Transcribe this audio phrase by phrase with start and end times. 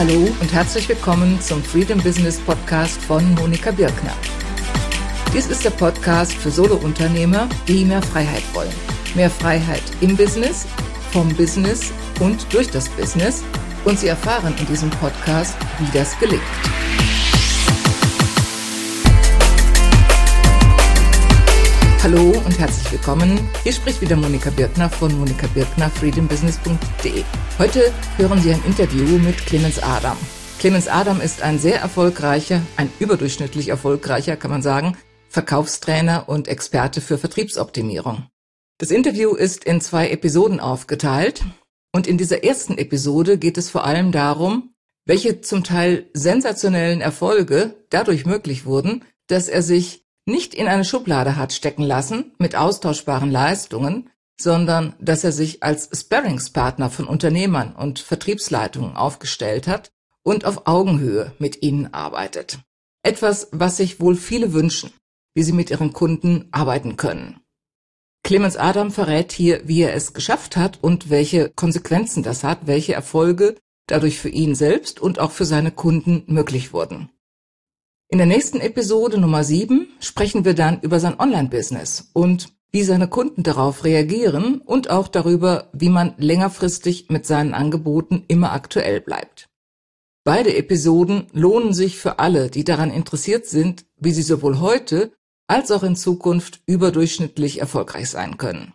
[0.00, 4.14] Hallo und herzlich willkommen zum Freedom Business Podcast von Monika Birkner.
[5.34, 8.72] Dies ist der Podcast für Solounternehmer, die mehr Freiheit wollen.
[9.14, 10.66] Mehr Freiheit im Business,
[11.12, 13.44] vom Business und durch das Business.
[13.84, 16.40] Und Sie erfahren in diesem Podcast, wie das gelingt.
[22.02, 23.38] Hallo und herzlich willkommen.
[23.62, 27.24] Hier spricht wieder Monika Birkner von Monika Birkner, freedombusiness.de.
[27.58, 30.16] Heute hören Sie ein Interview mit Clemens Adam.
[30.58, 34.96] Clemens Adam ist ein sehr erfolgreicher, ein überdurchschnittlich erfolgreicher, kann man sagen,
[35.28, 38.28] Verkaufstrainer und Experte für Vertriebsoptimierung.
[38.78, 41.44] Das Interview ist in zwei Episoden aufgeteilt
[41.92, 44.72] und in dieser ersten Episode geht es vor allem darum,
[45.04, 51.36] welche zum Teil sensationellen Erfolge dadurch möglich wurden, dass er sich nicht in eine Schublade
[51.36, 57.98] hat stecken lassen mit austauschbaren Leistungen, sondern dass er sich als Sparringspartner von Unternehmern und
[57.98, 59.90] Vertriebsleitungen aufgestellt hat
[60.22, 62.58] und auf Augenhöhe mit ihnen arbeitet.
[63.02, 64.92] Etwas, was sich wohl viele wünschen,
[65.34, 67.40] wie sie mit ihren Kunden arbeiten können.
[68.22, 72.92] Clemens Adam verrät hier, wie er es geschafft hat und welche Konsequenzen das hat, welche
[72.92, 77.10] Erfolge dadurch für ihn selbst und auch für seine Kunden möglich wurden.
[78.12, 83.06] In der nächsten Episode Nummer 7 sprechen wir dann über sein Online-Business und wie seine
[83.06, 89.48] Kunden darauf reagieren und auch darüber, wie man längerfristig mit seinen Angeboten immer aktuell bleibt.
[90.24, 95.12] Beide Episoden lohnen sich für alle, die daran interessiert sind, wie sie sowohl heute
[95.46, 98.72] als auch in Zukunft überdurchschnittlich erfolgreich sein können.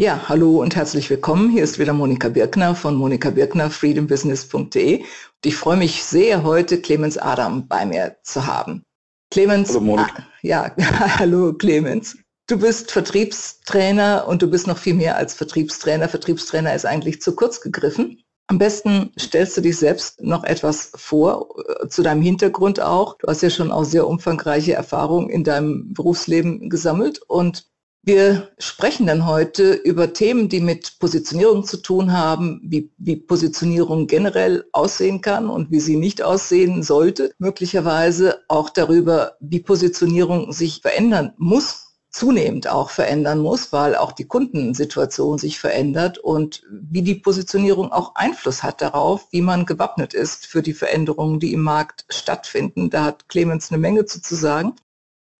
[0.00, 1.50] Ja, hallo und herzlich willkommen.
[1.50, 5.04] Hier ist wieder Monika Birkner von Monika Birkner, freedombusiness.de.
[5.44, 8.82] Ich freue mich sehr, heute Clemens Adam bei mir zu haben.
[9.30, 10.22] Clemens, hallo Monika.
[10.22, 10.74] Ah, ja,
[11.18, 12.16] hallo Clemens.
[12.46, 16.08] Du bist Vertriebstrainer und du bist noch viel mehr als Vertriebstrainer.
[16.08, 18.22] Vertriebstrainer ist eigentlich zu kurz gegriffen.
[18.46, 23.18] Am besten stellst du dich selbst noch etwas vor, äh, zu deinem Hintergrund auch.
[23.18, 27.66] Du hast ja schon auch sehr umfangreiche Erfahrungen in deinem Berufsleben gesammelt und
[28.02, 34.06] wir sprechen dann heute über Themen, die mit Positionierung zu tun haben, wie, wie Positionierung
[34.06, 37.34] generell aussehen kann und wie sie nicht aussehen sollte.
[37.38, 44.26] Möglicherweise auch darüber, wie Positionierung sich verändern muss, zunehmend auch verändern muss, weil auch die
[44.26, 50.46] Kundensituation sich verändert und wie die Positionierung auch Einfluss hat darauf, wie man gewappnet ist
[50.46, 52.90] für die Veränderungen, die im Markt stattfinden.
[52.90, 54.74] Da hat Clemens eine Menge zu, zu sagen.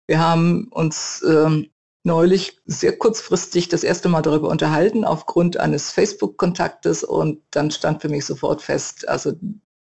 [0.07, 1.71] Wir haben uns ähm,
[2.05, 8.09] neulich sehr kurzfristig das erste Mal darüber unterhalten aufgrund eines Facebook-Kontaktes und dann stand für
[8.09, 9.33] mich sofort fest, also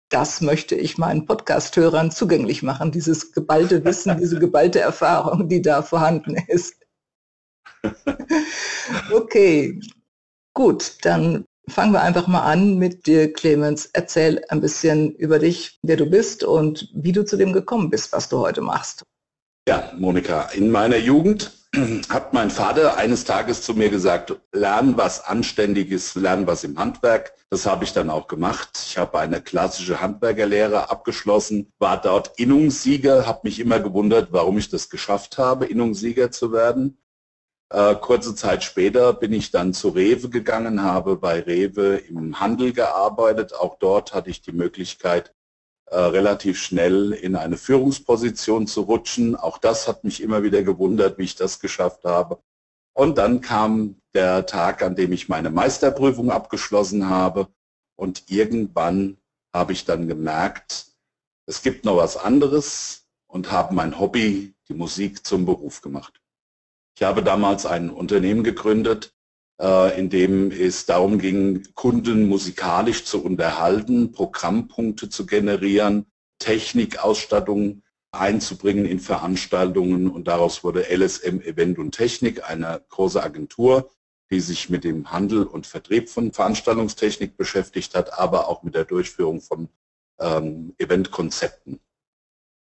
[0.09, 5.83] das möchte ich meinen Podcast-Hörern zugänglich machen, dieses geballte Wissen, diese geballte Erfahrung, die da
[5.83, 6.75] vorhanden ist.
[9.11, 9.79] Okay,
[10.53, 13.85] gut, dann fangen wir einfach mal an mit dir, Clemens.
[13.93, 18.11] Erzähl ein bisschen über dich, wer du bist und wie du zu dem gekommen bist,
[18.11, 19.03] was du heute machst.
[19.67, 21.58] Ja, Monika, in meiner Jugend
[22.09, 27.33] hat mein Vater eines Tages zu mir gesagt, lern was Anständiges, lern was im Handwerk.
[27.51, 28.69] Das habe ich dann auch gemacht.
[28.87, 34.69] Ich habe eine klassische Handwerkerlehre abgeschlossen, war dort Innungssieger, habe mich immer gewundert, warum ich
[34.69, 36.97] das geschafft habe, Innungssieger zu werden.
[37.71, 42.73] Äh, kurze Zeit später bin ich dann zu Rewe gegangen, habe bei Rewe im Handel
[42.73, 43.53] gearbeitet.
[43.53, 45.35] Auch dort hatte ich die Möglichkeit,
[45.91, 49.35] relativ schnell in eine Führungsposition zu rutschen.
[49.35, 52.39] Auch das hat mich immer wieder gewundert, wie ich das geschafft habe.
[52.93, 57.47] Und dann kam der Tag, an dem ich meine Meisterprüfung abgeschlossen habe.
[57.95, 59.17] Und irgendwann
[59.53, 60.87] habe ich dann gemerkt,
[61.45, 66.21] es gibt noch was anderes und habe mein Hobby, die Musik, zum Beruf gemacht.
[66.95, 69.15] Ich habe damals ein Unternehmen gegründet,
[69.61, 76.05] äh, in dem es darum ging, Kunden musikalisch zu unterhalten, Programmpunkte zu generieren,
[76.39, 83.91] Technikausstattung einzubringen in Veranstaltungen und daraus wurde LSM Event und Technik, eine große Agentur,
[84.31, 88.85] die sich mit dem Handel und Vertrieb von Veranstaltungstechnik beschäftigt hat, aber auch mit der
[88.85, 89.69] Durchführung von
[90.19, 91.79] ähm, Eventkonzepten.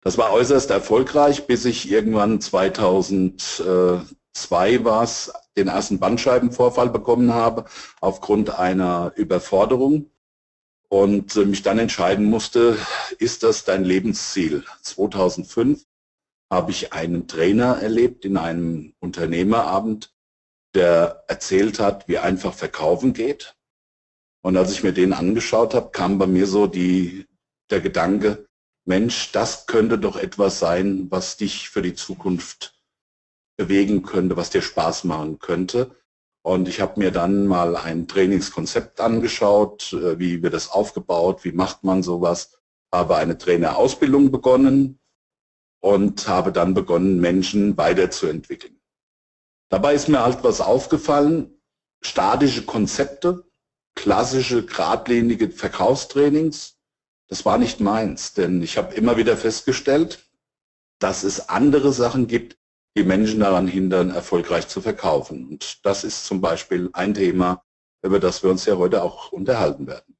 [0.02, 2.40] Das war äußerst erfolgreich, bis ich irgendwann
[4.36, 7.64] 2002 war es, den ersten Bandscheibenvorfall bekommen habe
[8.00, 10.10] aufgrund einer Überforderung
[10.88, 12.76] und äh, mich dann entscheiden musste,
[13.18, 14.64] ist das dein Lebensziel?
[14.82, 15.84] 2005
[16.50, 20.14] habe ich einen Trainer erlebt in einem Unternehmerabend,
[20.74, 23.56] der erzählt hat, wie einfach verkaufen geht.
[24.42, 27.26] Und als ich mir den angeschaut habe, kam bei mir so die,
[27.70, 28.46] der Gedanke,
[28.84, 32.75] Mensch, das könnte doch etwas sein, was dich für die Zukunft
[33.56, 35.96] bewegen könnte, was dir Spaß machen könnte.
[36.42, 41.52] Und ich habe mir dann mal ein Trainingskonzept angeschaut, äh, wie wird das aufgebaut, wie
[41.52, 42.58] macht man sowas,
[42.92, 45.00] habe eine Trainerausbildung begonnen
[45.80, 48.80] und habe dann begonnen, Menschen weiterzuentwickeln.
[49.68, 51.60] Dabei ist mir halt was aufgefallen,
[52.00, 53.44] statische Konzepte,
[53.96, 56.76] klassische, geradlinige Verkaufstrainings,
[57.28, 60.30] das war nicht meins, denn ich habe immer wieder festgestellt,
[61.00, 62.56] dass es andere Sachen gibt,
[62.96, 65.48] die Menschen daran hindern, erfolgreich zu verkaufen.
[65.48, 67.62] Und das ist zum Beispiel ein Thema,
[68.02, 70.16] über das wir uns ja heute auch unterhalten werden.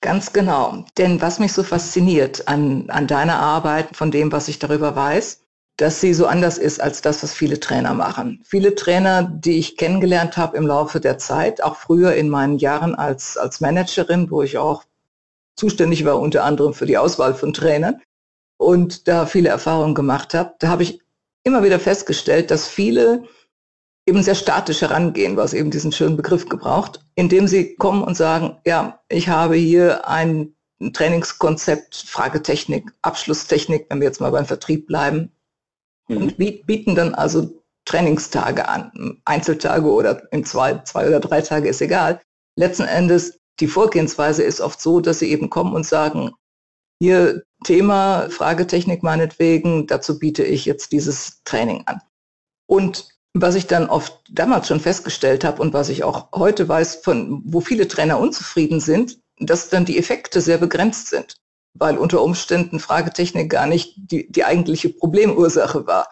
[0.00, 0.84] Ganz genau.
[0.98, 5.40] Denn was mich so fasziniert an, an deiner Arbeit, von dem, was ich darüber weiß,
[5.76, 8.42] dass sie so anders ist als das, was viele Trainer machen.
[8.44, 12.94] Viele Trainer, die ich kennengelernt habe im Laufe der Zeit, auch früher in meinen Jahren
[12.94, 14.84] als, als Managerin, wo ich auch
[15.56, 18.00] zuständig war unter anderem für die Auswahl von Trainern
[18.56, 21.03] und da viele Erfahrungen gemacht habe, da habe ich
[21.44, 23.24] immer wieder festgestellt, dass viele
[24.06, 28.58] eben sehr statisch herangehen, was eben diesen schönen Begriff gebraucht, indem sie kommen und sagen,
[28.66, 30.54] ja, ich habe hier ein
[30.92, 35.32] Trainingskonzept, Fragetechnik, Abschlusstechnik, wenn wir jetzt mal beim Vertrieb bleiben,
[36.08, 36.16] mhm.
[36.16, 41.80] und bieten dann also Trainingstage an, Einzeltage oder in zwei, zwei oder drei Tage ist
[41.80, 42.20] egal.
[42.56, 46.32] Letzten Endes, die Vorgehensweise ist oft so, dass sie eben kommen und sagen,
[47.00, 52.00] hier Thema Fragetechnik meinetwegen, dazu biete ich jetzt dieses Training an.
[52.66, 56.96] Und was ich dann oft damals schon festgestellt habe und was ich auch heute weiß,
[56.96, 61.36] von wo viele Trainer unzufrieden sind, dass dann die Effekte sehr begrenzt sind,
[61.74, 66.08] weil unter Umständen Fragetechnik gar nicht die, die eigentliche Problemursache war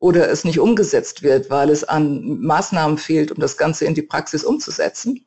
[0.00, 4.02] oder es nicht umgesetzt wird, weil es an Maßnahmen fehlt, um das Ganze in die
[4.02, 5.26] Praxis umzusetzen.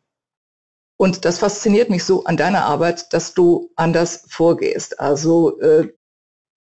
[1.01, 4.99] Und das fasziniert mich so an deiner Arbeit, dass du anders vorgehst.
[4.99, 5.93] Also äh,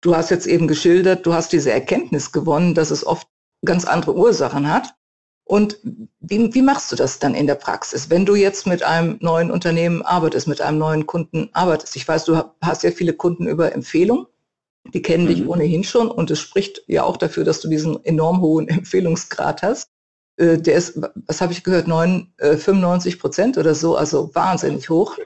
[0.02, 3.28] du hast jetzt eben geschildert, du hast diese Erkenntnis gewonnen, dass es oft
[3.64, 4.96] ganz andere Ursachen hat.
[5.46, 5.78] Und
[6.20, 9.52] wie, wie machst du das dann in der Praxis, wenn du jetzt mit einem neuen
[9.52, 11.96] Unternehmen arbeitest, mit einem neuen Kunden arbeitest?
[11.96, 14.26] Ich weiß, du hast ja viele Kunden über Empfehlung.
[14.96, 15.28] Die kennen mhm.
[15.28, 19.62] dich ohnehin schon und es spricht ja auch dafür, dass du diesen enorm hohen Empfehlungsgrad
[19.62, 19.93] hast.
[20.38, 24.90] Äh, der ist, was habe ich gehört, 9, äh, 95 Prozent oder so, also wahnsinnig
[24.90, 25.18] hoch.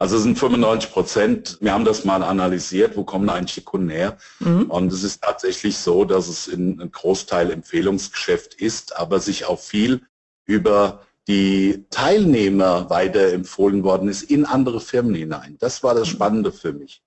[0.00, 1.58] Also es sind 95 Prozent.
[1.60, 4.16] Wir haben das mal analysiert, wo kommen eigentlich die Kunden her?
[4.38, 4.70] Mhm.
[4.70, 9.58] Und es ist tatsächlich so, dass es in einem Großteil Empfehlungsgeschäft ist, aber sich auch
[9.58, 10.02] viel
[10.46, 15.56] über die Teilnehmer weiterempfohlen worden ist in andere Firmen hinein.
[15.58, 16.08] Das war das.
[16.08, 17.02] Spannende für mich.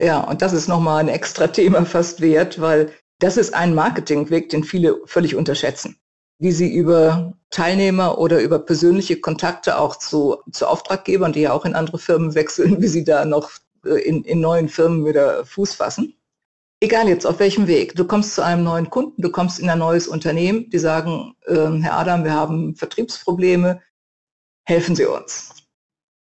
[0.00, 4.48] Ja, und das ist nochmal ein extra Thema fast wert, weil das ist ein Marketingweg,
[4.48, 5.99] den viele völlig unterschätzen
[6.40, 11.66] wie sie über Teilnehmer oder über persönliche Kontakte auch zu, zu Auftraggebern, die ja auch
[11.66, 13.50] in andere Firmen wechseln, wie sie da noch
[13.84, 16.14] äh, in, in neuen Firmen wieder Fuß fassen.
[16.82, 17.94] Egal jetzt auf welchem Weg.
[17.94, 21.68] Du kommst zu einem neuen Kunden, du kommst in ein neues Unternehmen, die sagen, äh,
[21.82, 23.82] Herr Adam, wir haben Vertriebsprobleme,
[24.64, 25.52] helfen Sie uns.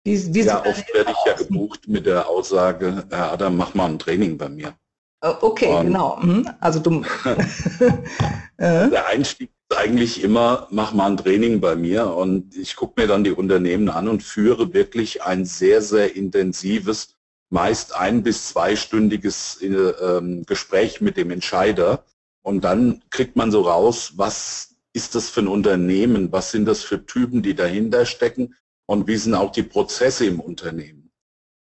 [0.05, 3.91] Wie, wie ja, oft werde ich ja gebucht mit der Aussage, Herr Adam, mach mal
[3.91, 4.75] ein Training bei mir.
[5.21, 6.17] Äh, okay, Und genau.
[6.23, 6.49] Mhm.
[6.61, 7.03] Also du.
[8.59, 13.25] der Einstieg eigentlich immer, mach mal ein Training bei mir und ich gucke mir dann
[13.25, 17.17] die Unternehmen an und führe wirklich ein sehr, sehr intensives,
[17.51, 22.05] meist ein- bis zweistündiges äh, Gespräch mit dem Entscheider
[22.43, 26.83] und dann kriegt man so raus, was ist das für ein Unternehmen, was sind das
[26.83, 28.55] für Typen, die dahinter stecken
[28.87, 31.11] und wie sind auch die Prozesse im Unternehmen.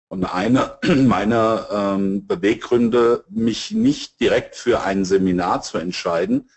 [0.09, 6.49] Und einer meiner ähm, Beweggründe, mich nicht direkt für ein Seminar zu entscheiden,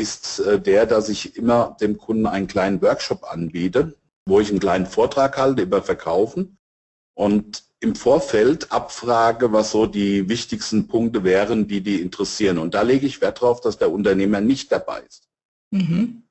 [0.00, 4.60] ist äh, der, dass ich immer dem Kunden einen kleinen Workshop anbiete, wo ich einen
[4.60, 6.58] kleinen Vortrag halte über Verkaufen
[7.14, 12.58] und im Vorfeld abfrage, was so die wichtigsten Punkte wären, die die interessieren.
[12.58, 15.28] Und da lege ich Wert darauf, dass der Unternehmer nicht dabei ist.
[15.70, 16.22] Mhm.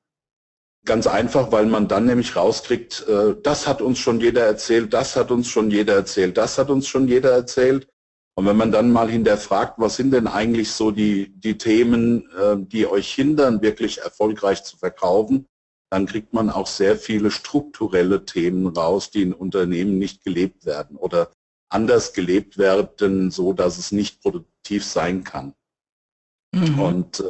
[0.86, 5.16] Ganz einfach, weil man dann nämlich rauskriegt, äh, das hat uns schon jeder erzählt, das
[5.16, 7.88] hat uns schon jeder erzählt, das hat uns schon jeder erzählt.
[8.40, 12.56] Und wenn man dann mal hinterfragt, was sind denn eigentlich so die, die Themen, äh,
[12.58, 15.46] die euch hindern, wirklich erfolgreich zu verkaufen,
[15.92, 20.96] dann kriegt man auch sehr viele strukturelle Themen raus, die in Unternehmen nicht gelebt werden
[20.96, 21.34] oder
[21.68, 25.54] anders gelebt werden, so dass es nicht produktiv sein kann.
[26.56, 26.80] Mhm.
[26.80, 27.24] Und äh,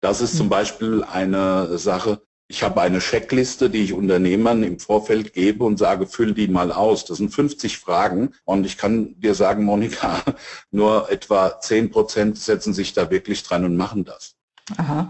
[0.00, 5.32] das ist zum Beispiel eine Sache, ich habe eine Checkliste, die ich Unternehmern im Vorfeld
[5.32, 7.04] gebe und sage, füll die mal aus.
[7.04, 10.22] Das sind 50 Fragen und ich kann dir sagen, Monika,
[10.70, 14.36] nur etwa 10 Prozent setzen sich da wirklich dran und machen das.
[14.76, 15.08] Aha.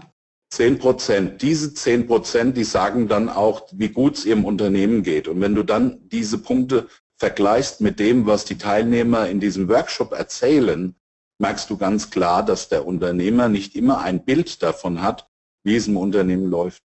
[0.51, 1.41] 10 Prozent.
[1.41, 5.27] Diese 10 Prozent, die sagen dann auch, wie gut es ihrem Unternehmen geht.
[5.27, 6.87] Und wenn du dann diese Punkte
[7.17, 10.95] vergleichst mit dem, was die Teilnehmer in diesem Workshop erzählen,
[11.39, 15.27] merkst du ganz klar, dass der Unternehmer nicht immer ein Bild davon hat,
[15.63, 16.83] wie es im Unternehmen läuft.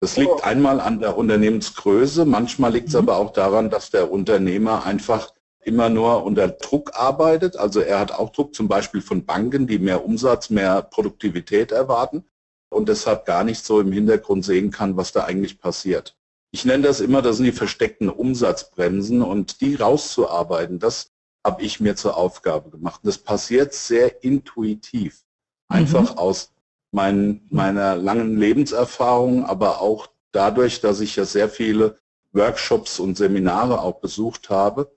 [0.00, 0.40] Das liegt oh.
[0.42, 3.00] einmal an der Unternehmensgröße, manchmal liegt es mhm.
[3.00, 7.56] aber auch daran, dass der Unternehmer einfach immer nur unter Druck arbeitet.
[7.56, 12.24] Also er hat auch Druck zum Beispiel von Banken, die mehr Umsatz, mehr Produktivität erwarten
[12.70, 16.16] und deshalb gar nicht so im Hintergrund sehen kann, was da eigentlich passiert.
[16.52, 21.12] Ich nenne das immer, das sind die versteckten Umsatzbremsen und die rauszuarbeiten, das
[21.44, 23.00] habe ich mir zur Aufgabe gemacht.
[23.04, 25.24] Das passiert sehr intuitiv,
[25.68, 26.18] einfach mhm.
[26.18, 26.52] aus
[26.92, 31.98] mein, meiner langen Lebenserfahrung, aber auch dadurch, dass ich ja sehr viele
[32.32, 34.96] Workshops und Seminare auch besucht habe,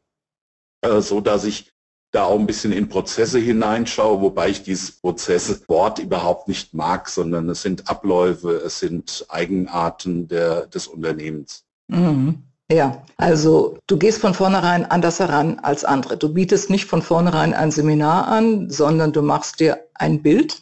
[0.82, 1.72] äh, so dass ich
[2.12, 7.50] da auch ein bisschen in Prozesse hineinschaue, wobei ich dieses Prozesswort überhaupt nicht mag, sondern
[7.50, 11.66] es sind Abläufe, es sind Eigenarten der, des Unternehmens.
[11.88, 12.44] Mhm.
[12.72, 16.18] Ja, also du gehst von vornherein anders heran als andere.
[16.18, 20.62] Du bietest nicht von vornherein ein Seminar an, sondern du machst dir ein Bild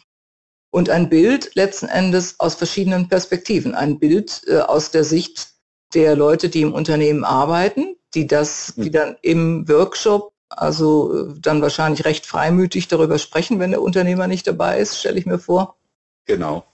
[0.72, 3.74] und ein Bild letzten Endes aus verschiedenen Perspektiven.
[3.74, 5.50] Ein Bild äh, aus der Sicht
[5.94, 8.92] der Leute, die im Unternehmen arbeiten, die das, die hm.
[8.92, 14.46] dann im Workshop also äh, dann wahrscheinlich recht freimütig darüber sprechen, wenn der Unternehmer nicht
[14.46, 15.76] dabei ist, stelle ich mir vor.
[16.26, 16.64] Genau.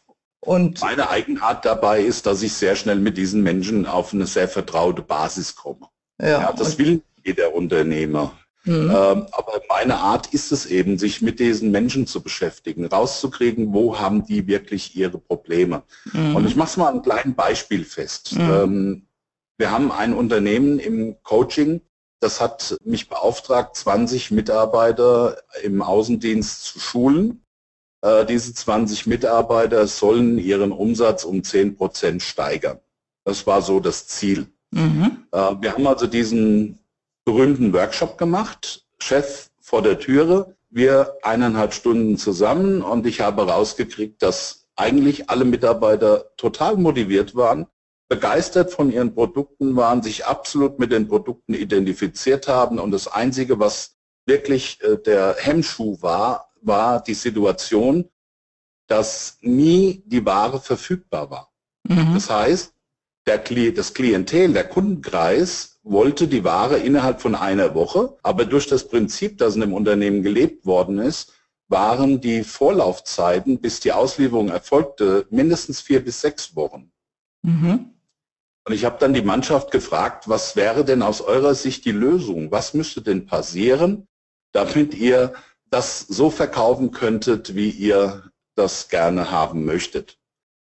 [0.40, 4.48] Und meine Eigenart dabei ist, dass ich sehr schnell mit diesen Menschen auf eine sehr
[4.48, 5.88] vertraute Basis komme.
[6.20, 8.32] Ja, ja das will jeder Unternehmer.
[8.68, 8.90] Mhm.
[8.90, 13.98] Ähm, aber meine Art ist es eben, sich mit diesen Menschen zu beschäftigen, rauszukriegen, wo
[13.98, 15.82] haben die wirklich ihre Probleme.
[16.12, 16.36] Mhm.
[16.36, 18.34] Und ich mache es mal ein kleines Beispiel fest.
[18.34, 18.50] Mhm.
[18.50, 19.06] Ähm,
[19.56, 21.80] wir haben ein Unternehmen im Coaching,
[22.20, 27.42] das hat mich beauftragt, 20 Mitarbeiter im Außendienst zu schulen.
[28.02, 32.80] Äh, diese 20 Mitarbeiter sollen ihren Umsatz um 10 Prozent steigern.
[33.24, 34.46] Das war so das Ziel.
[34.72, 35.24] Mhm.
[35.32, 36.78] Äh, wir haben also diesen
[37.28, 44.22] berühmten Workshop gemacht, Chef vor der Türe, wir eineinhalb Stunden zusammen und ich habe rausgekriegt,
[44.22, 47.66] dass eigentlich alle Mitarbeiter total motiviert waren,
[48.08, 53.60] begeistert von ihren Produkten waren, sich absolut mit den Produkten identifiziert haben und das Einzige,
[53.60, 58.08] was wirklich äh, der Hemmschuh war, war die Situation,
[58.86, 61.52] dass nie die Ware verfügbar war.
[61.82, 62.14] Mhm.
[62.14, 62.72] Das heißt,
[63.28, 68.88] der, das Klientel, der Kundenkreis wollte die Ware innerhalb von einer Woche, aber durch das
[68.88, 71.34] Prinzip, das in dem Unternehmen gelebt worden ist,
[71.68, 76.90] waren die Vorlaufzeiten, bis die Auslieferung erfolgte, mindestens vier bis sechs Wochen.
[77.42, 77.90] Mhm.
[78.64, 82.50] Und ich habe dann die Mannschaft gefragt, was wäre denn aus eurer Sicht die Lösung?
[82.50, 84.06] Was müsste denn passieren,
[84.52, 85.34] damit ihr
[85.70, 90.17] das so verkaufen könntet, wie ihr das gerne haben möchtet?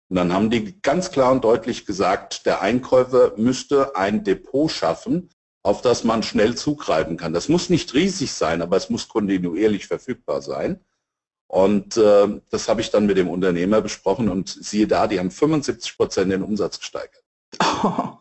[0.08, 5.30] Und dann haben die ganz klar und deutlich gesagt, der Einkäufer müsste ein Depot schaffen,
[5.62, 7.34] auf das man schnell zugreifen kann.
[7.34, 10.80] Das muss nicht riesig sein, aber es muss kontinuierlich verfügbar sein.
[11.46, 15.30] Und äh, das habe ich dann mit dem Unternehmer besprochen und siehe da, die haben
[15.30, 17.24] 75 Prozent den Umsatz gesteigert.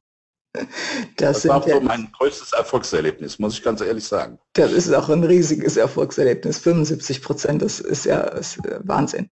[1.18, 4.40] Das, das war so mein größtes Erfolgserlebnis, muss ich ganz ehrlich sagen.
[4.54, 6.58] Das ist auch ein riesiges Erfolgserlebnis.
[6.58, 9.30] 75 Prozent, das ist ja ist Wahnsinn.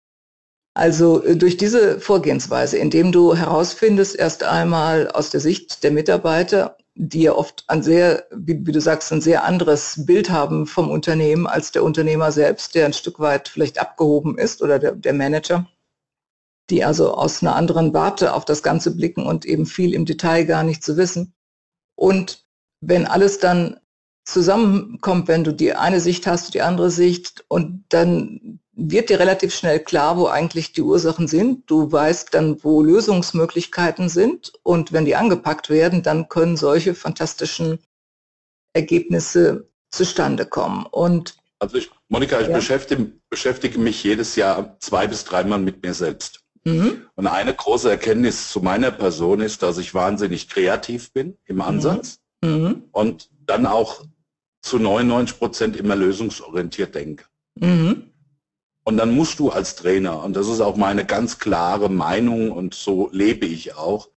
[0.75, 6.76] Also äh, durch diese Vorgehensweise, indem du herausfindest, erst einmal aus der Sicht der Mitarbeiter,
[6.95, 10.91] die ja oft ein sehr, wie, wie, du sagst, ein sehr anderes Bild haben vom
[10.91, 15.14] Unternehmen als der Unternehmer selbst, der ein Stück weit vielleicht abgehoben ist oder der, der
[15.14, 15.67] Manager
[16.73, 20.45] die also aus einer anderen Warte auf das Ganze blicken und eben viel im Detail
[20.45, 21.35] gar nicht zu wissen.
[21.95, 22.47] Und
[22.81, 23.79] wenn alles dann
[24.25, 29.55] zusammenkommt, wenn du die eine Sicht hast, die andere Sicht und dann wird dir relativ
[29.55, 31.71] schnell klar, wo eigentlich die Ursachen sind.
[31.71, 37.79] Du weißt dann, wo Lösungsmöglichkeiten sind und wenn die angepackt werden, dann können solche fantastischen
[38.73, 40.87] Ergebnisse zustande kommen.
[40.87, 42.55] Und also ich, Monika, ich ja.
[42.55, 46.41] beschäftige, beschäftige mich jedes Jahr zwei bis dreimal mit mir selbst.
[46.64, 47.07] Mhm.
[47.14, 51.62] Und eine große Erkenntnis zu meiner Person ist, dass ich wahnsinnig kreativ bin im mhm.
[51.62, 52.85] Ansatz mhm.
[52.93, 54.05] und dann auch
[54.62, 57.25] zu 99 Prozent immer lösungsorientiert denke.
[57.57, 58.12] Mhm.
[58.85, 62.75] Und dann musst du als Trainer, und das ist auch meine ganz klare Meinung und
[62.75, 64.09] so lebe ich auch,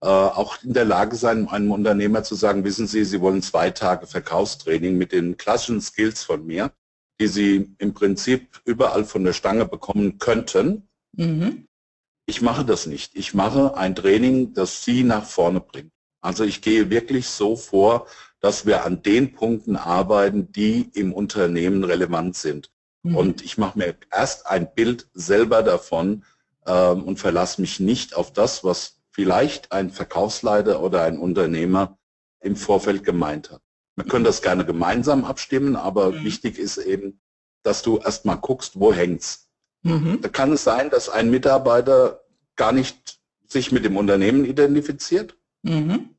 [0.00, 3.70] äh, auch in der Lage sein, einem Unternehmer zu sagen, wissen Sie, Sie wollen zwei
[3.70, 6.72] Tage Verkaufstraining mit den klassischen Skills von mir,
[7.20, 10.88] die Sie im Prinzip überall von der Stange bekommen könnten.
[11.12, 11.66] Mhm.
[12.26, 13.16] Ich mache das nicht.
[13.16, 15.92] Ich mache ein Training, das Sie nach vorne bringt.
[16.20, 18.06] Also ich gehe wirklich so vor,
[18.40, 22.70] dass wir an den Punkten arbeiten, die im Unternehmen relevant sind.
[23.02, 23.16] Mhm.
[23.16, 26.24] Und ich mache mir erst ein Bild selber davon
[26.66, 31.98] ähm, und verlasse mich nicht auf das, was vielleicht ein Verkaufsleiter oder ein Unternehmer
[32.40, 33.62] im Vorfeld gemeint hat.
[33.96, 36.24] Wir können das gerne gemeinsam abstimmen, aber mhm.
[36.24, 37.20] wichtig ist eben,
[37.64, 39.48] dass du erst mal guckst, wo hängt's.
[39.82, 40.20] Mhm.
[40.22, 42.22] Da kann es sein, dass ein Mitarbeiter
[42.54, 45.36] gar nicht sich mit dem Unternehmen identifiziert.
[45.62, 46.10] Mhm.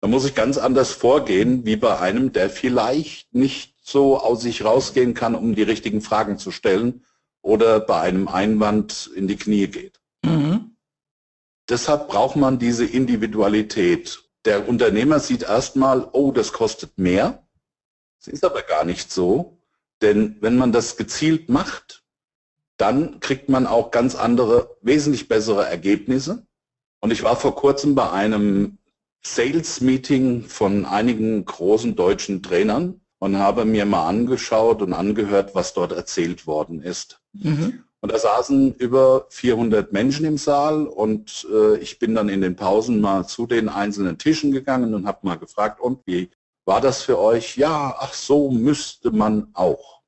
[0.00, 4.64] Da muss ich ganz anders vorgehen, wie bei einem, der vielleicht nicht so aus sich
[4.64, 7.04] rausgehen kann, um die richtigen Fragen zu stellen
[7.42, 10.00] oder bei einem Einwand in die Knie geht.
[10.22, 10.76] Mhm.
[11.68, 14.22] Deshalb braucht man diese Individualität.
[14.44, 17.46] Der Unternehmer sieht erstmal, oh, das kostet mehr.
[18.20, 19.58] Es ist aber gar nicht so,
[20.02, 22.04] denn wenn man das gezielt macht,
[22.76, 26.46] dann kriegt man auch ganz andere, wesentlich bessere Ergebnisse.
[27.00, 28.78] Und ich war vor kurzem bei einem
[29.22, 35.92] Sales-Meeting von einigen großen deutschen Trainern und habe mir mal angeschaut und angehört, was dort
[35.92, 37.20] erzählt worden ist.
[37.34, 37.84] Mhm.
[38.00, 42.56] Und da saßen über 400 Menschen im Saal und äh, ich bin dann in den
[42.56, 46.30] Pausen mal zu den einzelnen Tischen gegangen und habe mal gefragt, und wie
[46.64, 47.58] war das für euch?
[47.58, 50.00] Ja, ach so müsste man auch.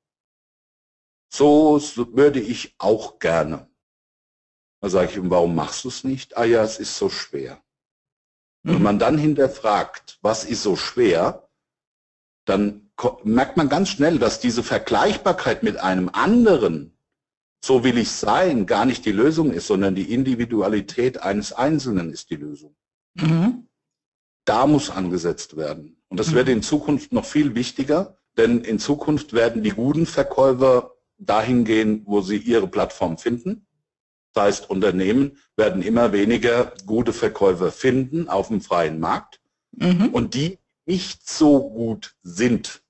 [1.31, 3.69] So, so würde ich auch gerne.
[4.81, 6.37] Da sage ich, warum machst du es nicht?
[6.39, 7.63] Ah ja, es ist so schwer.
[8.63, 8.75] Mhm.
[8.75, 11.47] Wenn man dann hinterfragt, was ist so schwer,
[12.47, 12.92] dann
[13.25, 16.97] merkt man ganz schnell, dass diese Vergleichbarkeit mit einem anderen,
[17.65, 22.31] so will ich sein, gar nicht die Lösung ist, sondern die Individualität eines Einzelnen ist
[22.31, 22.75] die Lösung.
[23.15, 23.69] Mhm.
[24.45, 25.97] Da muss angesetzt werden.
[26.09, 26.35] Und das mhm.
[26.35, 32.03] wird in Zukunft noch viel wichtiger, denn in Zukunft werden die guten Verkäufer dahin gehen,
[32.07, 33.67] wo sie ihre Plattform finden.
[34.33, 39.41] Das heißt, Unternehmen werden immer weniger gute Verkäufer finden auf dem freien Markt.
[39.73, 40.09] Mhm.
[40.09, 42.82] Und die nicht so gut sind,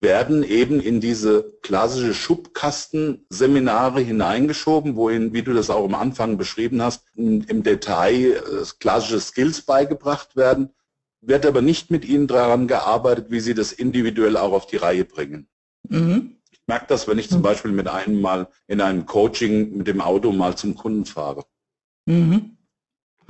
[0.00, 6.82] werden eben in diese klassische Schubkastenseminare hineingeschoben, wohin, wie du das auch am Anfang beschrieben
[6.82, 10.70] hast, im Detail äh, klassische Skills beigebracht werden,
[11.20, 15.04] wird aber nicht mit ihnen daran gearbeitet, wie sie das individuell auch auf die Reihe
[15.04, 15.48] bringen.
[15.88, 16.36] Mhm
[16.66, 17.44] merke das, wenn ich zum mhm.
[17.44, 21.44] Beispiel mit einem mal in einem Coaching mit dem Auto mal zum Kunden fahre.
[22.06, 22.56] Mhm.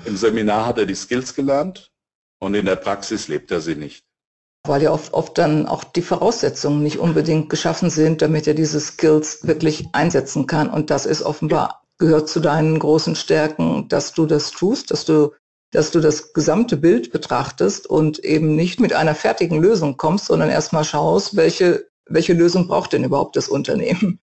[0.05, 1.93] Im Seminar hat er die Skills gelernt
[2.39, 4.06] und in der Praxis lebt er sie nicht.
[4.69, 8.81] Weil ja oft, oft dann auch die Voraussetzungen nicht unbedingt geschaffen sind, damit er diese
[8.81, 10.71] Skills wirklich einsetzen kann.
[10.71, 15.33] Und das ist offenbar, gehört zu deinen großen Stärken, dass du das tust, dass du
[15.73, 20.49] dass du das gesamte Bild betrachtest und eben nicht mit einer fertigen Lösung kommst, sondern
[20.49, 24.21] erstmal schaust, welche welche Lösung braucht denn überhaupt das Unternehmen?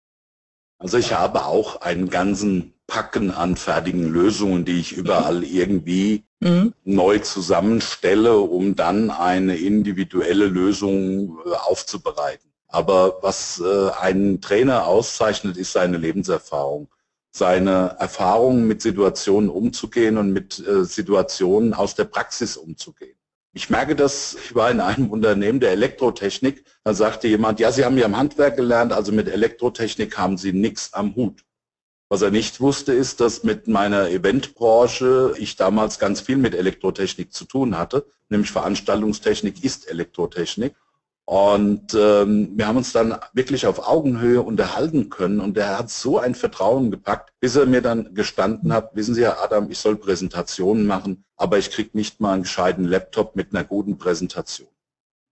[0.79, 6.73] Also ich habe auch einen ganzen Packen an fertigen Lösungen, die ich überall irgendwie mhm.
[6.83, 12.49] neu zusammenstelle, um dann eine individuelle Lösung äh, aufzubereiten.
[12.67, 16.87] Aber was äh, einen Trainer auszeichnet, ist seine Lebenserfahrung.
[17.31, 23.15] Seine Erfahrung mit Situationen umzugehen und mit äh, Situationen aus der Praxis umzugehen.
[23.55, 27.85] Ich merke das, ich war in einem Unternehmen der Elektrotechnik, da sagte jemand, ja, Sie
[27.85, 31.43] haben ja im Handwerk gelernt, also mit Elektrotechnik haben Sie nichts am Hut.
[32.13, 37.33] Was er nicht wusste, ist, dass mit meiner Eventbranche ich damals ganz viel mit Elektrotechnik
[37.33, 40.75] zu tun hatte, nämlich Veranstaltungstechnik ist Elektrotechnik.
[41.25, 46.19] Und ähm, wir haben uns dann wirklich auf Augenhöhe unterhalten können und er hat so
[46.19, 49.95] ein Vertrauen gepackt, bis er mir dann gestanden hat, wissen Sie, Herr Adam, ich soll
[49.95, 54.69] Präsentationen machen, aber ich kriege nicht mal einen gescheiten Laptop mit einer guten Präsentation.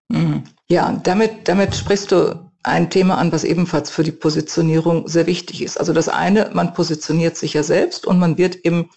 [0.07, 0.45] Mhm.
[0.67, 5.61] Ja, damit, damit sprichst du ein Thema an, was ebenfalls für die Positionierung sehr wichtig
[5.61, 5.79] ist.
[5.79, 8.89] Also das eine, man positioniert sich ja selbst und man wird eben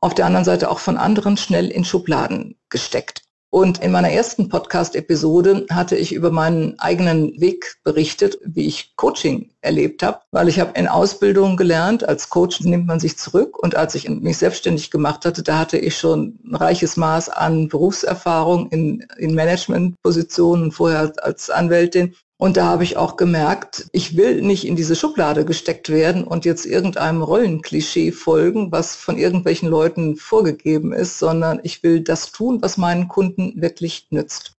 [0.00, 3.22] auf der anderen Seite auch von anderen schnell in Schubladen gesteckt.
[3.50, 9.50] Und in meiner ersten Podcast-Episode hatte ich über meinen eigenen Weg berichtet, wie ich Coaching
[9.62, 13.74] erlebt habe, weil ich habe in Ausbildung gelernt, als Coach nimmt man sich zurück und
[13.74, 18.68] als ich mich selbstständig gemacht hatte, da hatte ich schon ein reiches Maß an Berufserfahrung
[18.68, 24.64] in, in Managementpositionen, vorher als Anwältin und da habe ich auch gemerkt, ich will nicht
[24.64, 30.92] in diese Schublade gesteckt werden und jetzt irgendeinem Rollenklischee folgen, was von irgendwelchen Leuten vorgegeben
[30.92, 34.54] ist, sondern ich will das tun, was meinen Kunden wirklich nützt.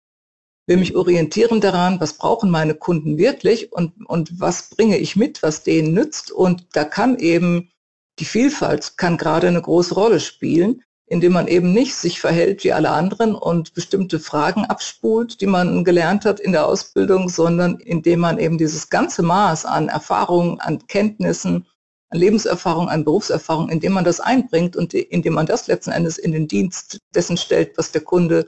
[0.67, 5.45] Will mich orientieren daran, was brauchen meine Kunden wirklich und, und was bringe ich mit,
[5.45, 6.33] was denen nützt.
[6.33, 7.71] Und da kann eben
[8.19, 12.73] die Vielfalt kann gerade eine große Rolle spielen indem man eben nicht sich verhält wie
[12.73, 18.21] alle anderen und bestimmte Fragen abspult, die man gelernt hat in der Ausbildung, sondern indem
[18.21, 21.67] man eben dieses ganze Maß an Erfahrungen, an Kenntnissen,
[22.11, 26.33] an Lebenserfahrung, an Berufserfahrung, indem man das einbringt und indem man das letzten Endes in
[26.33, 28.47] den Dienst dessen stellt, was der Kunde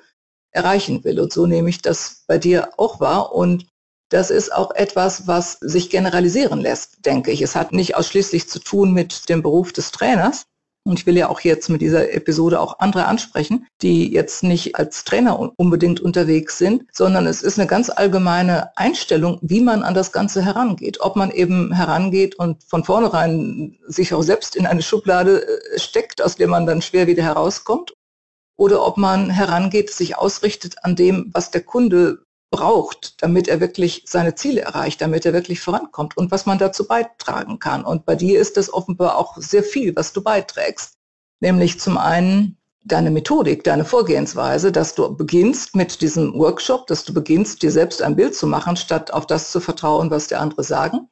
[0.52, 1.20] erreichen will.
[1.20, 3.34] Und so nehme ich das bei dir auch wahr.
[3.34, 3.66] Und
[4.10, 7.42] das ist auch etwas, was sich generalisieren lässt, denke ich.
[7.42, 10.44] Es hat nicht ausschließlich zu tun mit dem Beruf des Trainers,
[10.90, 14.74] Und ich will ja auch jetzt mit dieser Episode auch andere ansprechen, die jetzt nicht
[14.74, 19.94] als Trainer unbedingt unterwegs sind, sondern es ist eine ganz allgemeine Einstellung, wie man an
[19.94, 21.00] das Ganze herangeht.
[21.00, 26.20] Ob man eben herangeht und von vornherein sich auch selbst in eine Schublade äh, steckt,
[26.22, 27.94] aus der man dann schwer wieder herauskommt,
[28.58, 34.04] oder ob man herangeht, sich ausrichtet an dem, was der Kunde braucht, damit er wirklich
[34.06, 37.84] seine Ziele erreicht, damit er wirklich vorankommt und was man dazu beitragen kann.
[37.84, 40.96] Und bei dir ist das offenbar auch sehr viel, was du beiträgst.
[41.40, 47.14] Nämlich zum einen deine Methodik, deine Vorgehensweise, dass du beginnst mit diesem Workshop, dass du
[47.14, 50.64] beginnst, dir selbst ein Bild zu machen, statt auf das zu vertrauen, was der andere
[50.64, 51.08] sagen.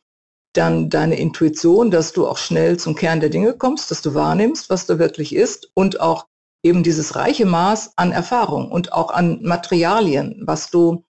[0.55, 4.70] Dann deine Intuition, dass du auch schnell zum Kern der Dinge kommst, dass du wahrnimmst,
[4.70, 6.27] was da wirklich ist und auch
[6.62, 11.05] eben dieses reiche Maß an Erfahrung und auch an Materialien, was du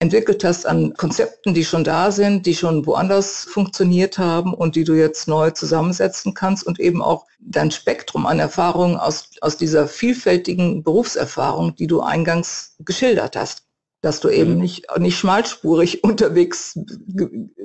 [0.00, 4.84] entwickelt hast an Konzepten, die schon da sind, die schon woanders funktioniert haben und die
[4.84, 9.88] du jetzt neu zusammensetzen kannst und eben auch dein Spektrum an Erfahrungen aus, aus dieser
[9.88, 13.64] vielfältigen Berufserfahrung, die du eingangs geschildert hast.
[14.00, 14.60] Dass du eben mhm.
[14.60, 16.78] nicht, nicht schmalspurig unterwegs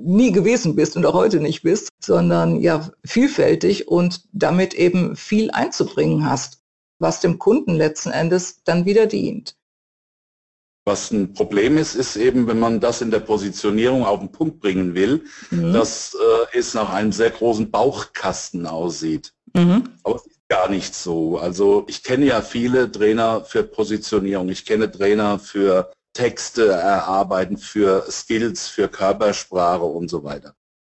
[0.02, 5.52] nie gewesen bist und auch heute nicht bist, sondern ja vielfältig und damit eben viel
[5.52, 6.64] einzubringen hast,
[6.98, 9.56] was dem Kunden letzten Endes dann wieder dient.
[10.86, 14.60] Was ein Problem ist, ist eben, wenn man das in der Positionierung auf den Punkt
[14.60, 15.72] bringen will, mhm.
[15.72, 19.34] dass äh, es nach einem sehr großen Bauchkasten aussieht.
[19.54, 19.90] Mhm.
[20.04, 21.38] Aber es ist gar nicht so.
[21.38, 24.50] Also ich kenne ja viele Trainer für Positionierung.
[24.50, 30.54] Ich kenne Trainer für Texte erarbeiten, für Skills, für Körpersprache und so weiter.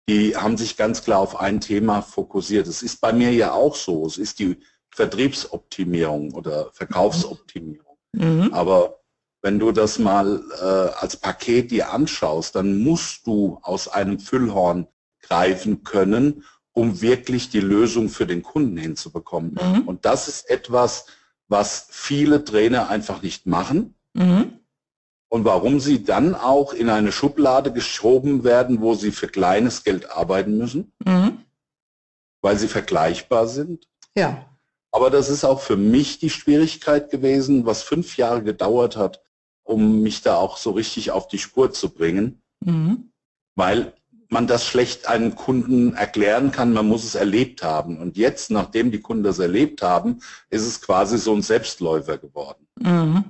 [0.09, 2.67] Die haben sich ganz klar auf ein Thema fokussiert.
[2.67, 4.07] Es ist bei mir ja auch so.
[4.07, 4.59] Es ist die
[4.91, 7.97] Vertriebsoptimierung oder Verkaufsoptimierung.
[8.13, 8.51] Mhm.
[8.53, 9.01] Aber
[9.43, 14.89] wenn du das mal äh, als Paket dir anschaust, dann musst du aus einem Füllhorn
[15.23, 19.59] greifen können, um wirklich die Lösung für den Kunden hinzubekommen.
[19.61, 19.83] Mhm.
[19.83, 21.07] Und das ist etwas,
[21.49, 23.95] was viele Trainer einfach nicht machen.
[24.15, 24.53] Mhm.
[25.31, 30.11] Und warum sie dann auch in eine Schublade geschoben werden, wo sie für kleines Geld
[30.11, 31.45] arbeiten müssen, mhm.
[32.41, 33.89] weil sie vergleichbar sind.
[34.17, 34.47] Ja.
[34.91, 39.23] Aber das ist auch für mich die Schwierigkeit gewesen, was fünf Jahre gedauert hat,
[39.69, 43.11] um mich da auch so richtig auf die Spur zu bringen, mhm.
[43.55, 43.93] weil
[44.31, 47.99] man das schlecht einem Kunden erklären kann, man muss es erlebt haben.
[47.99, 52.67] Und jetzt, nachdem die Kunden das erlebt haben, ist es quasi so ein Selbstläufer geworden.
[52.79, 53.25] Mhm.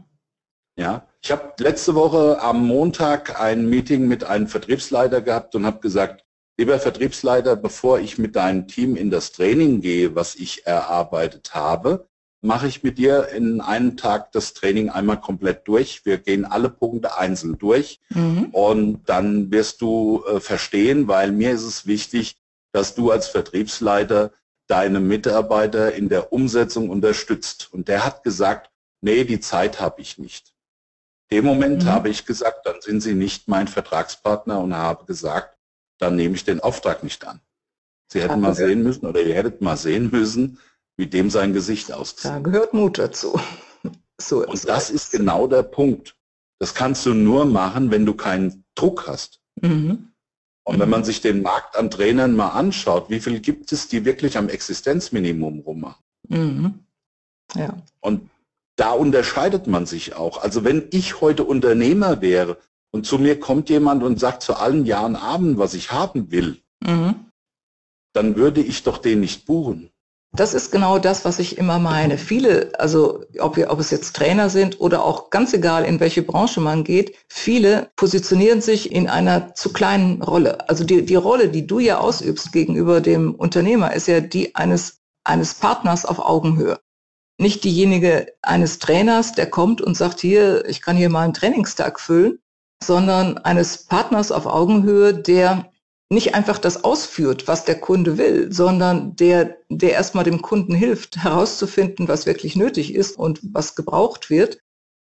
[0.76, 5.80] Ja, ich habe letzte Woche am Montag ein Meeting mit einem Vertriebsleiter gehabt und habe
[5.80, 6.24] gesagt,
[6.56, 12.08] lieber Vertriebsleiter, bevor ich mit deinem Team in das Training gehe, was ich erarbeitet habe,
[12.40, 16.04] mache ich mit dir in einem Tag das Training einmal komplett durch.
[16.04, 18.48] Wir gehen alle Punkte einzeln durch mhm.
[18.52, 22.36] und dann wirst du äh, verstehen, weil mir ist es wichtig,
[22.72, 24.32] dass du als Vertriebsleiter
[24.68, 27.68] deine Mitarbeiter in der Umsetzung unterstützt.
[27.72, 28.70] Und der hat gesagt,
[29.00, 30.54] nee, die Zeit habe ich nicht.
[31.30, 31.88] Dem Moment mhm.
[31.88, 35.56] habe ich gesagt, dann sind Sie nicht mein Vertragspartner und habe gesagt,
[35.98, 37.40] dann nehme ich den Auftrag nicht an.
[38.10, 40.58] Sie hätten mal sehen müssen oder ihr hättet mal sehen müssen,
[40.98, 42.26] wie dem sein Gesicht aussieht.
[42.26, 43.40] Da gehört Mut dazu.
[44.20, 46.16] So und das ist genau der Punkt.
[46.58, 49.40] Das kannst du nur machen, wenn du keinen Druck hast.
[49.62, 50.10] Mhm.
[50.64, 54.04] Und wenn man sich den Markt an Trainern mal anschaut, wie viel gibt es, die
[54.04, 56.02] wirklich am Existenzminimum rummachen?
[56.28, 56.80] Mhm.
[57.54, 57.80] Ja.
[58.00, 58.28] Und
[58.74, 60.42] da unterscheidet man sich auch.
[60.42, 62.58] Also wenn ich heute Unternehmer wäre
[62.90, 66.60] und zu mir kommt jemand und sagt zu allen Jahren Abend, was ich haben will,
[66.80, 67.30] mhm.
[68.12, 69.90] dann würde ich doch den nicht buchen.
[70.36, 72.18] Das ist genau das, was ich immer meine.
[72.18, 76.22] Viele, also ob, wir, ob es jetzt Trainer sind oder auch ganz egal, in welche
[76.22, 80.68] Branche man geht, viele positionieren sich in einer zu kleinen Rolle.
[80.68, 85.00] Also die, die Rolle, die du ja ausübst gegenüber dem Unternehmer, ist ja die eines,
[85.24, 86.78] eines Partners auf Augenhöhe.
[87.40, 92.00] Nicht diejenige eines Trainers, der kommt und sagt, hier, ich kann hier mal einen Trainingstag
[92.00, 92.38] füllen,
[92.82, 95.70] sondern eines Partners auf Augenhöhe, der
[96.10, 101.18] nicht einfach das ausführt, was der Kunde will, sondern der, der erstmal dem Kunden hilft,
[101.18, 104.58] herauszufinden, was wirklich nötig ist und was gebraucht wird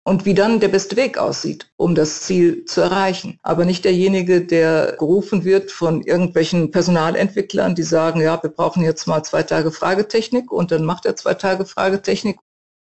[0.09, 3.39] und wie dann der beste Weg aussieht, um das Ziel zu erreichen.
[3.43, 9.07] Aber nicht derjenige, der gerufen wird von irgendwelchen Personalentwicklern, die sagen, ja, wir brauchen jetzt
[9.07, 12.39] mal zwei Tage Fragetechnik und dann macht er zwei Tage Fragetechnik,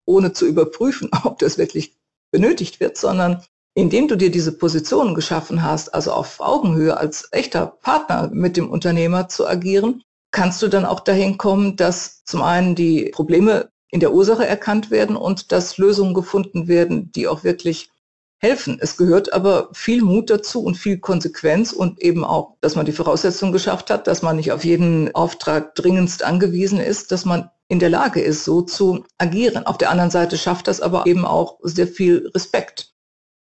[0.05, 1.95] ohne zu überprüfen, ob das wirklich
[2.31, 3.41] benötigt wird, sondern
[3.75, 8.69] indem du dir diese Position geschaffen hast, also auf Augenhöhe als echter Partner mit dem
[8.69, 13.99] Unternehmer zu agieren, kannst du dann auch dahin kommen, dass zum einen die Probleme in
[13.99, 17.91] der Ursache erkannt werden und dass Lösungen gefunden werden, die auch wirklich
[18.39, 18.77] helfen.
[18.81, 22.91] Es gehört aber viel Mut dazu und viel Konsequenz und eben auch, dass man die
[22.91, 27.79] Voraussetzung geschafft hat, dass man nicht auf jeden Auftrag dringendst angewiesen ist, dass man in
[27.79, 29.65] der Lage ist, so zu agieren.
[29.65, 32.92] Auf der anderen Seite schafft das aber eben auch sehr viel Respekt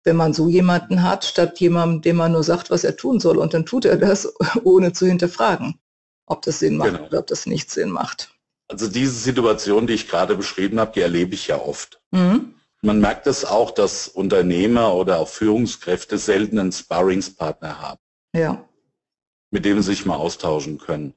[0.03, 3.37] wenn man so jemanden hat, statt jemandem, dem man nur sagt, was er tun soll.
[3.37, 4.33] Und dann tut er das,
[4.63, 5.79] ohne zu hinterfragen,
[6.25, 7.07] ob das Sinn macht genau.
[7.07, 8.33] oder ob das nicht Sinn macht.
[8.67, 12.01] Also diese Situation, die ich gerade beschrieben habe, die erlebe ich ja oft.
[12.11, 12.53] Mhm.
[12.81, 17.99] Man merkt es auch, dass Unternehmer oder auch Führungskräfte selten einen Sparringspartner haben.
[18.33, 18.65] Ja.
[19.51, 21.13] Mit dem sie sich mal austauschen können.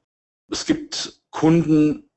[0.51, 2.09] Es gibt Kunden,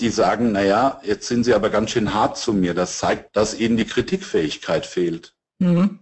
[0.00, 2.74] die sagen, naja, jetzt sind sie aber ganz schön hart zu mir.
[2.74, 5.34] Das zeigt, dass ihnen die Kritikfähigkeit fehlt.
[5.62, 6.00] Mhm.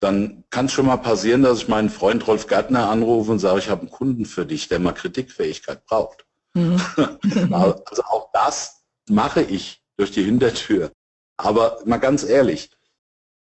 [0.00, 3.58] Dann kann es schon mal passieren, dass ich meinen Freund Rolf Gärtner anrufe und sage,
[3.58, 6.26] ich habe einen Kunden für dich, der mal Kritikfähigkeit braucht.
[6.54, 6.80] Mhm.
[7.52, 10.92] also auch das mache ich durch die Hintertür.
[11.36, 12.70] Aber mal ganz ehrlich,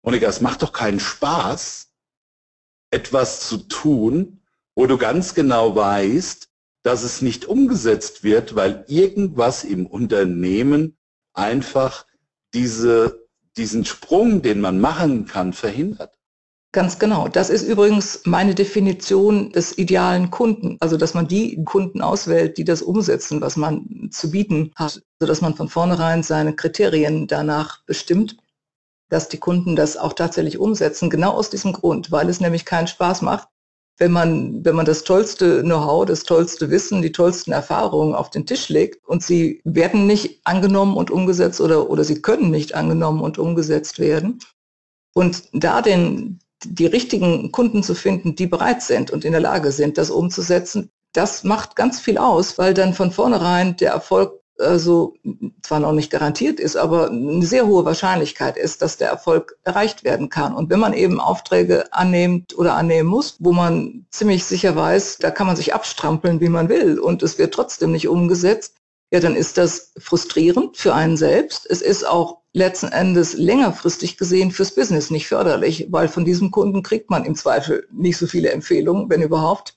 [0.03, 1.93] Monika, es macht doch keinen Spaß,
[2.91, 4.43] etwas zu tun,
[4.75, 6.49] wo du ganz genau weißt,
[6.85, 10.97] dass es nicht umgesetzt wird, weil irgendwas im Unternehmen
[11.35, 12.07] einfach
[12.55, 13.22] diese
[13.57, 16.15] diesen Sprung, den man machen kann, verhindert.
[16.75, 17.29] Ganz genau.
[17.29, 20.79] Das ist übrigens meine Definition des idealen Kunden.
[20.81, 25.43] Also, dass man die Kunden auswählt, die das umsetzen, was man zu bieten hat, sodass
[25.43, 28.39] man von vornherein seine Kriterien danach bestimmt,
[29.11, 31.11] dass die Kunden das auch tatsächlich umsetzen.
[31.11, 33.49] Genau aus diesem Grund, weil es nämlich keinen Spaß macht,
[34.03, 38.47] wenn man, wenn man das tollste Know-how, das tollste Wissen, die tollsten Erfahrungen auf den
[38.47, 43.21] Tisch legt und sie werden nicht angenommen und umgesetzt oder, oder sie können nicht angenommen
[43.21, 44.41] und umgesetzt werden.
[45.15, 49.71] Und da den, die richtigen Kunden zu finden, die bereit sind und in der Lage
[49.71, 55.15] sind, das umzusetzen, das macht ganz viel aus, weil dann von vornherein der Erfolg also
[55.63, 60.05] zwar noch nicht garantiert ist, aber eine sehr hohe Wahrscheinlichkeit ist, dass der Erfolg erreicht
[60.05, 60.55] werden kann.
[60.55, 65.31] Und wenn man eben Aufträge annimmt oder annehmen muss, wo man ziemlich sicher weiß, da
[65.31, 68.77] kann man sich abstrampeln, wie man will, und es wird trotzdem nicht umgesetzt,
[69.13, 71.67] ja, dann ist das frustrierend für einen selbst.
[71.69, 76.83] Es ist auch letzten Endes längerfristig gesehen fürs Business nicht förderlich, weil von diesem Kunden
[76.83, 79.75] kriegt man im Zweifel nicht so viele Empfehlungen, wenn überhaupt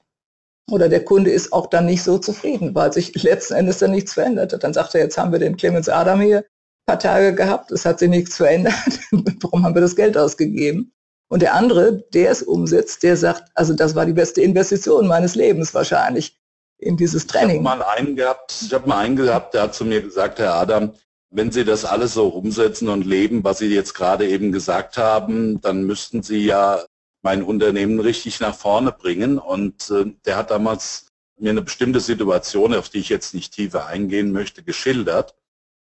[0.72, 4.14] oder der Kunde ist auch dann nicht so zufrieden, weil sich letzten Endes dann nichts
[4.14, 4.64] verändert hat.
[4.64, 6.44] Dann sagt er, jetzt haben wir den Clemens Adam hier ein
[6.88, 8.74] paar Tage gehabt, es hat sich nichts verändert,
[9.42, 10.92] warum haben wir das Geld ausgegeben?
[11.28, 15.36] Und der andere, der es umsetzt, der sagt, also das war die beste Investition meines
[15.36, 16.38] Lebens wahrscheinlich
[16.78, 17.62] in dieses Training.
[17.62, 20.40] Ich habe mal einen gehabt, ich habe mal einen gehabt, der hat zu mir gesagt,
[20.40, 20.94] Herr Adam,
[21.32, 25.60] wenn Sie das alles so umsetzen und leben, was Sie jetzt gerade eben gesagt haben,
[25.62, 26.84] dann müssten Sie ja
[27.26, 29.40] mein Unternehmen richtig nach vorne bringen.
[29.40, 31.08] Und äh, der hat damals
[31.40, 35.36] mir eine bestimmte Situation, auf die ich jetzt nicht tiefer eingehen möchte, geschildert.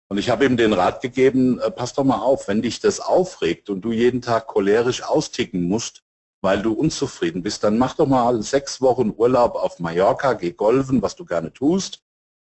[0.09, 2.99] Und ich habe ihm den Rat gegeben, äh, pass doch mal auf, wenn dich das
[2.99, 6.03] aufregt und du jeden Tag cholerisch austicken musst,
[6.41, 11.01] weil du unzufrieden bist, dann mach doch mal sechs Wochen Urlaub auf Mallorca, geh golfen,
[11.01, 12.03] was du gerne tust.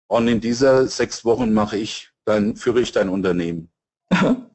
[0.07, 3.71] Und in dieser sechs Wochen mache ich, dann führe ich dein Unternehmen.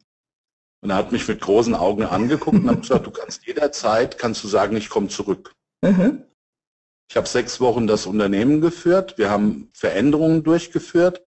[0.80, 4.44] Und er hat mich mit großen Augen angeguckt und hat gesagt, du kannst jederzeit, kannst
[4.44, 5.54] du sagen, ich komme zurück.
[5.82, 6.24] Mhm.
[7.10, 9.16] Ich habe sechs Wochen das Unternehmen geführt.
[9.16, 11.24] Wir haben Veränderungen durchgeführt.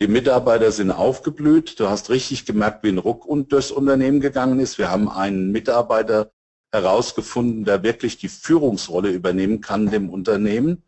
[0.00, 1.78] Die Mitarbeiter sind aufgeblüht.
[1.78, 4.78] Du hast richtig gemerkt, wie ein Ruck durchs Unternehmen gegangen ist.
[4.78, 6.32] Wir haben einen Mitarbeiter
[6.72, 10.82] herausgefunden, der wirklich die Führungsrolle übernehmen kann dem Unternehmen.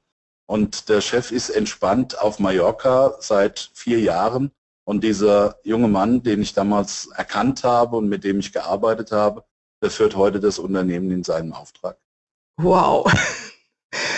[0.46, 4.52] Und der Chef ist entspannt auf Mallorca seit vier Jahren
[4.90, 9.44] und dieser junge Mann, den ich damals erkannt habe und mit dem ich gearbeitet habe,
[9.80, 11.96] der führt heute das Unternehmen in seinem Auftrag.
[12.56, 13.10] Wow.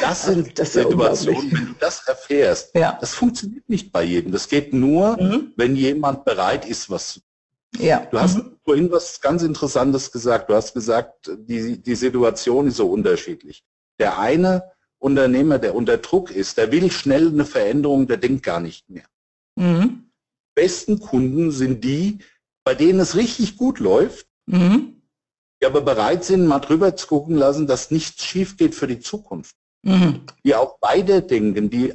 [0.03, 2.75] Das sind das Situationen, wenn du das erfährst.
[2.75, 2.99] Ja.
[3.01, 4.31] Das funktioniert nicht bei jedem.
[4.31, 5.55] Das geht nur, mhm.
[5.57, 7.87] wenn jemand bereit ist, was zu tun.
[7.87, 8.07] Ja.
[8.11, 8.59] Du hast mhm.
[8.65, 10.51] vorhin was ganz Interessantes gesagt.
[10.51, 13.65] Du hast gesagt, die, die Situation ist so unterschiedlich.
[13.99, 14.65] Der eine
[14.99, 19.07] Unternehmer, der unter Druck ist, der will schnell eine Veränderung, der denkt gar nicht mehr.
[19.57, 20.12] Mhm
[20.55, 22.19] besten Kunden sind die,
[22.65, 25.03] bei denen es richtig gut läuft, mhm.
[25.61, 29.01] die aber bereit sind, mal drüber zu gucken lassen, dass nichts schief geht für die
[29.01, 29.57] Zukunft.
[29.83, 30.27] Mhm.
[30.45, 31.95] Die auch beide denken, die,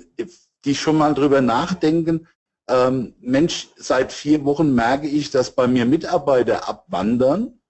[0.65, 2.27] die schon mal drüber nachdenken,
[2.69, 7.61] ähm, Mensch, seit vier Wochen merke ich, dass bei mir Mitarbeiter abwandern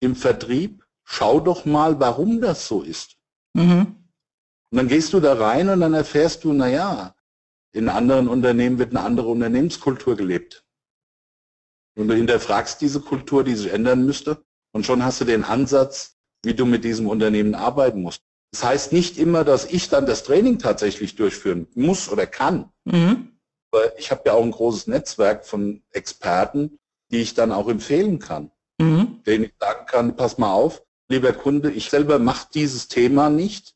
[0.00, 0.84] im Vertrieb.
[1.04, 3.16] Schau doch mal, warum das so ist.
[3.54, 3.96] Mhm.
[4.70, 7.14] Und dann gehst du da rein und dann erfährst du, naja,
[7.72, 10.64] in anderen Unternehmen wird eine andere Unternehmenskultur gelebt.
[11.96, 16.16] Und du hinterfragst diese Kultur, die sich ändern müsste, und schon hast du den Ansatz,
[16.44, 18.22] wie du mit diesem Unternehmen arbeiten musst.
[18.52, 22.70] Das heißt nicht immer, dass ich dann das Training tatsächlich durchführen muss oder kann.
[22.84, 23.38] Mhm.
[23.70, 26.78] Aber ich habe ja auch ein großes Netzwerk von Experten,
[27.10, 28.50] die ich dann auch empfehlen kann.
[28.80, 29.22] Mhm.
[29.26, 33.74] denen ich sagen kann, pass mal auf, lieber Kunde, ich selber mache dieses Thema nicht,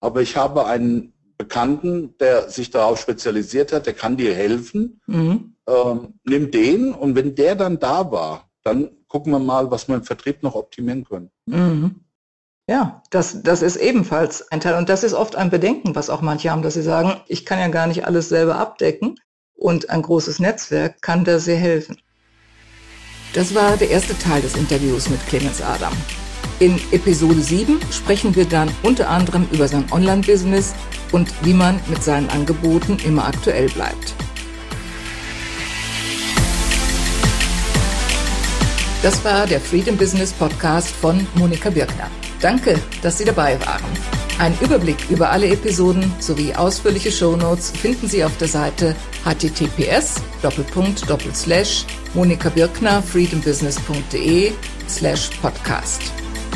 [0.00, 5.00] aber ich habe einen Bekannten, der sich darauf spezialisiert hat, der kann dir helfen.
[5.06, 5.54] Mhm.
[5.66, 9.96] Ähm, nimm den und wenn der dann da war, dann gucken wir mal, was wir
[9.96, 11.30] im Vertrieb noch optimieren können.
[11.46, 12.00] Mhm.
[12.68, 14.76] Ja, das, das ist ebenfalls ein Teil.
[14.76, 17.60] Und das ist oft ein Bedenken, was auch manche haben, dass sie sagen, ich kann
[17.60, 19.20] ja gar nicht alles selber abdecken.
[19.54, 21.98] Und ein großes Netzwerk kann da sehr helfen.
[23.34, 25.92] Das war der erste Teil des Interviews mit Clemens Adam.
[26.58, 30.74] In Episode 7 sprechen wir dann unter anderem über sein Online-Business
[31.12, 34.14] und wie man mit seinen Angeboten immer aktuell bleibt.
[39.02, 42.10] Das war der Freedom Business Podcast von Monika Birkner.
[42.40, 43.84] Danke, dass Sie dabei waren.
[44.38, 50.14] Ein Überblick über alle Episoden sowie ausführliche Shownotes finden Sie auf der Seite https
[52.14, 54.52] monikabirkner freedombusiness.de
[54.88, 56.02] slash podcast.